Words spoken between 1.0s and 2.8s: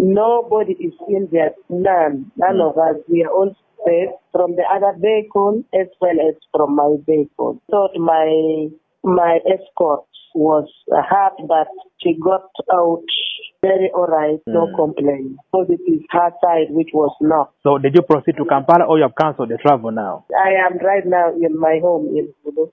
injured. None. None mm. of